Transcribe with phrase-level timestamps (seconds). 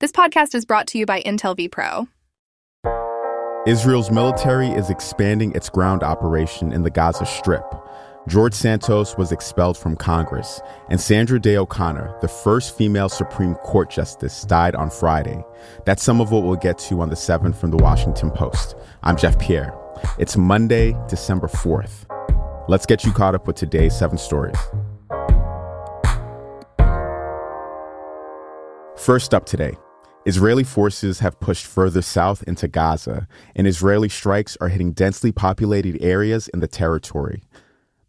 [0.00, 2.06] This podcast is brought to you by Intel vPro.
[3.66, 7.64] Israel's military is expanding its ground operation in the Gaza Strip.
[8.28, 13.90] George Santos was expelled from Congress, and Sandra Day O'Connor, the first female Supreme Court
[13.90, 15.42] justice, died on Friday.
[15.84, 18.76] That's some of what we'll get to on the 7th from the Washington Post.
[19.02, 19.76] I'm Jeff Pierre.
[20.16, 22.06] It's Monday, December 4th.
[22.68, 24.54] Let's get you caught up with today's seven stories.
[28.96, 29.74] First up today,
[30.28, 35.96] Israeli forces have pushed further south into Gaza, and Israeli strikes are hitting densely populated
[36.02, 37.44] areas in the territory.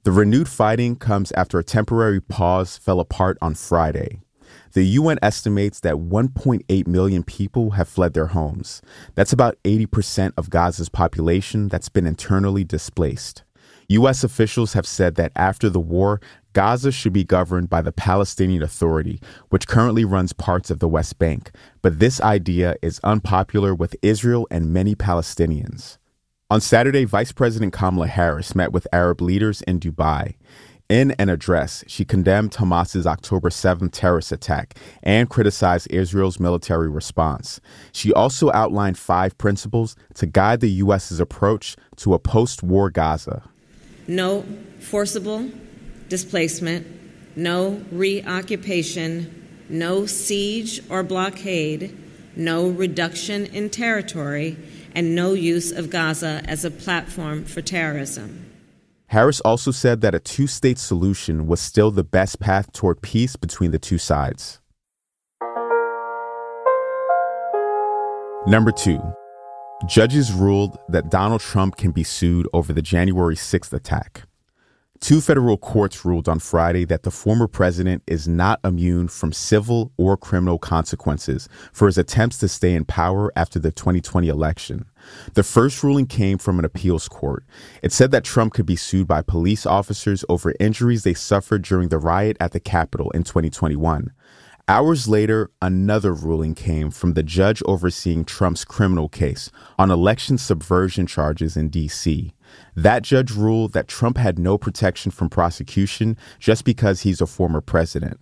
[0.04, 4.20] The renewed fighting comes after a temporary pause fell apart on Friday.
[4.74, 8.82] The UN estimates that 1.8 million people have fled their homes.
[9.16, 13.44] That's about 80% of Gaza's population that's been internally displaced.
[13.90, 14.24] U.S.
[14.24, 16.22] officials have said that after the war,
[16.54, 21.18] Gaza should be governed by the Palestinian Authority, which currently runs parts of the West
[21.18, 21.50] Bank.
[21.82, 25.98] But this idea is unpopular with Israel and many Palestinians.
[26.52, 30.36] On Saturday, Vice President Kamala Harris met with Arab leaders in Dubai.
[30.88, 37.60] In an address, she condemned Hamas's October 7th terrorist attack and criticized Israel's military response.
[37.92, 43.50] She also outlined five principles to guide the U.S.'s approach to a post war Gaza
[44.10, 44.44] no
[44.80, 45.50] forcible
[46.10, 46.86] displacement,
[47.36, 51.96] no reoccupation, no siege or blockade,
[52.36, 54.58] no reduction in territory,
[54.96, 58.48] and no use of Gaza as a platform for terrorism.
[59.08, 63.36] Harris also said that a two state solution was still the best path toward peace
[63.36, 64.60] between the two sides.
[68.48, 69.00] Number two,
[69.88, 74.24] Judges ruled that Donald Trump can be sued over the January 6th attack.
[75.00, 79.94] Two federal courts ruled on Friday that the former president is not immune from civil
[79.96, 84.86] or criminal consequences for his attempts to stay in power after the 2020 election.
[85.36, 87.46] The first ruling came from an appeals court.
[87.82, 91.88] It said that Trump could be sued by police officers over injuries they suffered during
[91.88, 94.12] the riot at the Capitol in 2021.
[94.70, 99.50] Hours later, another ruling came from the judge overseeing Trump's criminal case
[99.80, 102.36] on election subversion charges in D.C.
[102.76, 107.62] That judge ruled that Trump had no protection from prosecution just because he's a former
[107.62, 108.20] president.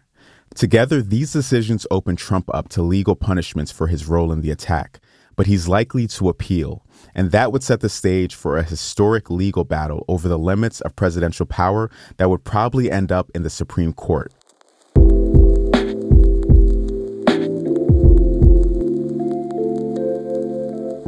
[0.56, 5.02] Together, these decisions open Trump up to legal punishments for his role in the attack,
[5.36, 9.66] but he's likely to appeal, and that would set the stage for a historic legal
[9.66, 13.91] battle over the limits of presidential power that would probably end up in the Supreme
[13.91, 14.31] Court.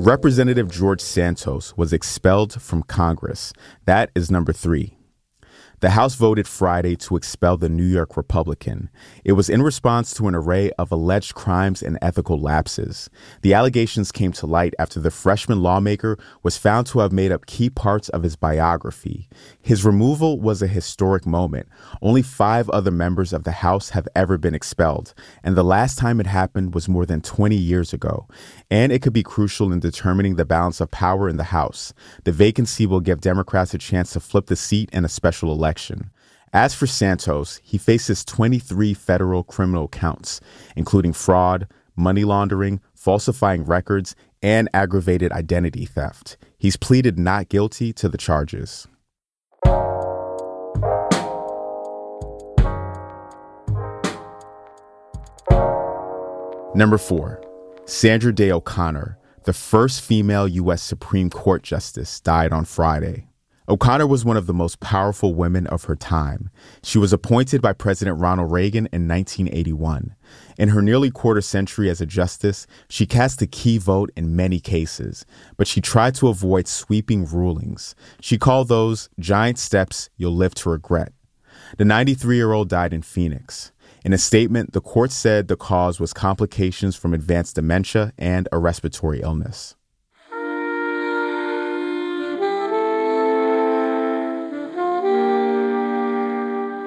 [0.01, 3.51] Representative George Santos was expelled from Congress.
[3.83, 4.98] That is number three.
[5.81, 8.89] The House voted Friday to expel the New York Republican.
[9.23, 13.09] It was in response to an array of alleged crimes and ethical lapses.
[13.43, 17.45] The allegations came to light after the freshman lawmaker was found to have made up
[17.45, 19.29] key parts of his biography.
[19.61, 21.69] His removal was a historic moment.
[22.01, 25.13] Only five other members of the House have ever been expelled,
[25.45, 28.27] and the last time it happened was more than 20 years ago.
[28.69, 31.93] And it could be crucial in determining the balance of power in the House.
[32.25, 35.68] The vacancy will give Democrats a chance to flip the seat in a special election
[35.69, 36.09] election.
[36.51, 40.41] As for Santos, he faces 23 federal criminal counts,
[40.75, 46.37] including fraud, money laundering, falsifying records, and aggravated identity theft.
[46.57, 48.87] He's pleaded not guilty to the charges.
[56.73, 57.43] Number four,
[57.85, 60.81] Sandra Day O'Connor, the first female U.S.
[60.81, 63.28] Supreme Court justice, died on Friday.
[63.69, 66.49] O'Connor was one of the most powerful women of her time.
[66.81, 70.15] She was appointed by President Ronald Reagan in 1981.
[70.57, 74.59] In her nearly quarter century as a justice, she cast a key vote in many
[74.59, 75.23] cases,
[75.55, 77.93] but she tried to avoid sweeping rulings.
[78.21, 81.13] She called those giant steps you'll live to regret.
[81.77, 83.71] The 93 year old died in Phoenix.
[84.03, 88.57] In a statement, the court said the cause was complications from advanced dementia and a
[88.57, 89.75] respiratory illness.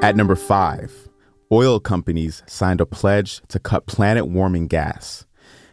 [0.02, 1.08] At number five,
[1.52, 5.26] oil companies signed a pledge to cut planet warming gas.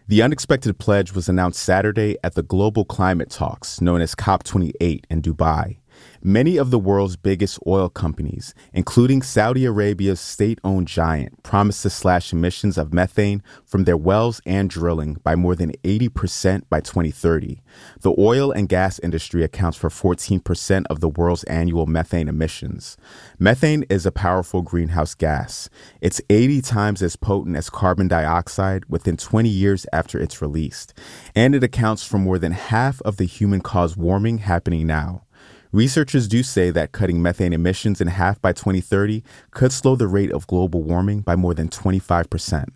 [0.07, 5.23] The unexpected pledge was announced Saturday at the global climate talks known as COP28 in
[5.23, 5.79] Dubai.
[6.21, 11.89] Many of the world's biggest oil companies, including Saudi Arabia's state owned giant, promise to
[11.89, 17.61] slash emissions of methane from their wells and drilling by more than 80% by 2030.
[18.01, 22.97] The oil and gas industry accounts for 14% of the world's annual methane emissions.
[23.37, 25.69] Methane is a powerful greenhouse gas.
[26.01, 30.93] It's 80 times as potent as carbon dioxide within 20 years after it's released,
[31.33, 35.23] and it accounts for more than half of the human caused warming happening now.
[35.71, 39.21] Researchers do say that cutting methane emissions in half by 2030
[39.51, 42.69] could slow the rate of global warming by more than 25%.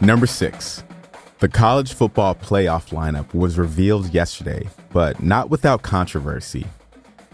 [0.00, 0.82] Number six,
[1.40, 6.64] the college football playoff lineup was revealed yesterday, but not without controversy.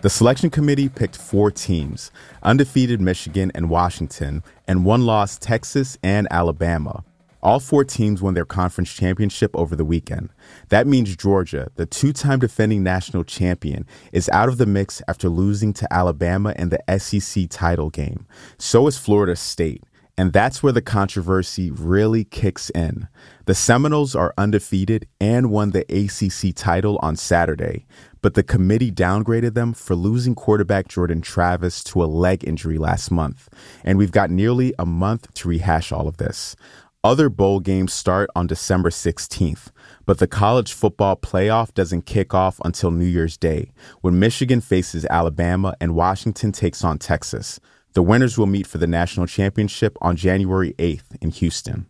[0.01, 2.11] The selection committee picked four teams
[2.43, 7.05] undefeated Michigan and Washington, and one loss Texas and Alabama.
[7.43, 10.31] All four teams won their conference championship over the weekend.
[10.69, 15.29] That means Georgia, the two time defending national champion, is out of the mix after
[15.29, 18.27] losing to Alabama in the SEC title game.
[18.59, 19.85] So is Florida State.
[20.19, 23.09] And that's where the controversy really kicks in.
[23.47, 27.87] The Seminoles are undefeated and won the ACC title on Saturday,
[28.21, 33.11] but the committee downgraded them for losing quarterback Jordan Travis to a leg injury last
[33.11, 33.49] month.
[33.83, 36.55] And we've got nearly a month to rehash all of this.
[37.03, 39.71] Other bowl games start on December 16th,
[40.05, 45.07] but the college football playoff doesn't kick off until New Year's Day, when Michigan faces
[45.07, 47.59] Alabama and Washington takes on Texas.
[47.95, 51.87] The winners will meet for the national championship on January 8th in Houston.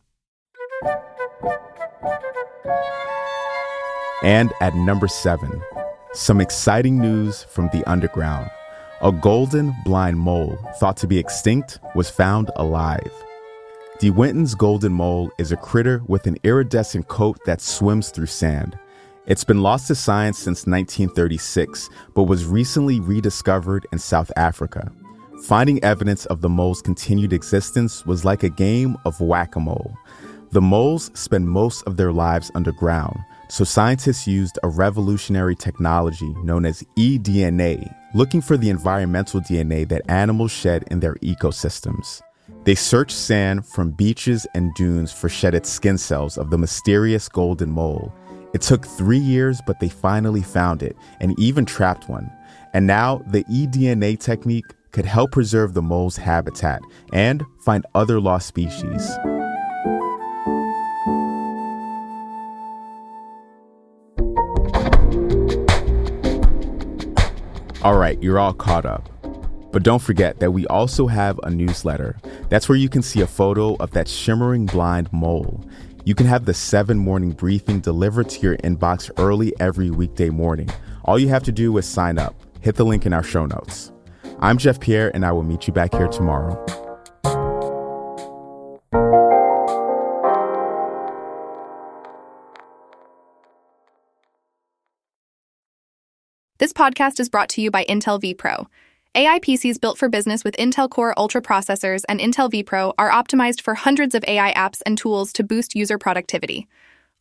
[4.23, 5.61] And at number seven,
[6.13, 8.49] some exciting news from the underground.
[9.03, 13.11] A golden blind mole, thought to be extinct, was found alive.
[14.01, 18.79] De Winton's golden mole is a critter with an iridescent coat that swims through sand.
[19.27, 24.91] It's been lost to science since 1936, but was recently rediscovered in South Africa.
[25.45, 29.95] Finding evidence of the mole's continued existence was like a game of whack a mole.
[30.53, 33.19] The moles spend most of their lives underground,
[33.51, 40.09] so scientists used a revolutionary technology known as eDNA, looking for the environmental DNA that
[40.09, 42.23] animals shed in their ecosystems.
[42.65, 47.71] They searched sand from beaches and dunes for shedded skin cells of the mysterious golden
[47.71, 48.15] mole.
[48.53, 52.31] It took three years, but they finally found it and even trapped one.
[52.75, 56.83] And now the eDNA technique could help preserve the mole's habitat
[57.15, 59.11] and find other lost species.
[67.83, 69.20] All right, you're all caught up.
[69.73, 72.17] But don't forget that we also have a newsletter.
[72.49, 75.65] That's where you can see a photo of that shimmering blind mole.
[76.05, 80.69] You can have the 7 morning briefing delivered to your inbox early every weekday morning.
[81.05, 82.35] All you have to do is sign up.
[82.63, 83.93] Hit the link in our show notes.
[84.41, 86.57] I'm Jeff Pierre, and I will meet you back here tomorrow.
[96.59, 98.67] This podcast is brought to you by Intel vPro.
[99.17, 103.61] AI PCs built for business with Intel Core Ultra processors and Intel vPro are optimized
[103.61, 106.69] for hundreds of AI apps and tools to boost user productivity,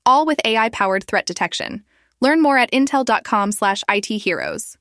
[0.06, 1.84] all with AI-powered threat detection.
[2.22, 4.78] Learn more at intel.com/itheroes.